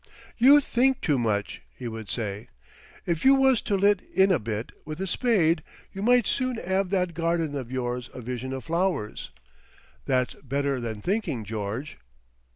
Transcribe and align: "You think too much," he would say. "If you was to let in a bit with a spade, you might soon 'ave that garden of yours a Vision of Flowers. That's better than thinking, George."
"You 0.39 0.61
think 0.61 0.99
too 0.99 1.19
much," 1.19 1.61
he 1.75 1.87
would 1.87 2.09
say. 2.09 2.47
"If 3.05 3.23
you 3.23 3.35
was 3.35 3.61
to 3.61 3.77
let 3.77 4.01
in 4.01 4.31
a 4.31 4.39
bit 4.39 4.71
with 4.83 4.99
a 4.99 5.05
spade, 5.05 5.61
you 5.93 6.01
might 6.01 6.25
soon 6.25 6.57
'ave 6.57 6.89
that 6.89 7.13
garden 7.13 7.53
of 7.55 7.71
yours 7.71 8.09
a 8.11 8.19
Vision 8.19 8.51
of 8.51 8.63
Flowers. 8.63 9.29
That's 10.07 10.33
better 10.33 10.81
than 10.81 11.01
thinking, 11.03 11.43
George." 11.43 11.99